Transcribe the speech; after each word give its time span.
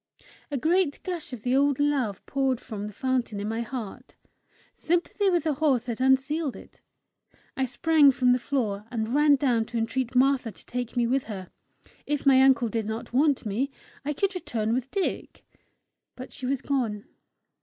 A 0.49 0.57
great 0.57 0.99
gush 1.03 1.31
of 1.31 1.43
the 1.43 1.55
old 1.55 1.77
love 1.79 2.25
poured 2.25 2.59
from 2.59 2.87
the 2.87 2.91
fountain 2.91 3.39
in 3.39 3.47
my 3.47 3.61
heart: 3.61 4.15
sympathy 4.73 5.29
with 5.29 5.43
the 5.43 5.53
horse 5.53 5.85
had 5.85 6.01
unsealed 6.01 6.55
it. 6.55 6.81
I 7.55 7.65
sprang 7.65 8.09
from 8.09 8.31
the 8.31 8.39
floor, 8.39 8.87
and 8.89 9.13
ran 9.13 9.35
down 9.35 9.65
to 9.65 9.77
entreat 9.77 10.15
Martha 10.15 10.51
to 10.51 10.65
take 10.65 10.97
me 10.97 11.05
with 11.05 11.25
her: 11.25 11.51
if 12.07 12.25
my 12.25 12.41
uncle 12.41 12.67
did 12.67 12.87
not 12.87 13.13
want 13.13 13.45
me, 13.45 13.69
I 14.03 14.13
could 14.13 14.33
return 14.33 14.73
with 14.73 14.89
Dick! 14.89 15.45
But 16.15 16.33
she 16.33 16.47
was 16.47 16.63
gone. 16.63 17.05